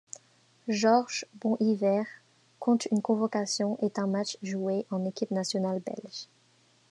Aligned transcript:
Georges 0.67 1.25
Bonhivers 1.39 2.07
compte 2.57 2.87
une 2.89 3.03
convocation 3.03 3.77
et 3.83 3.91
un 3.97 4.07
match 4.07 4.35
joué 4.41 4.87
en 4.89 5.05
équipe 5.05 5.29
nationale 5.29 5.79
belge. 5.79 6.27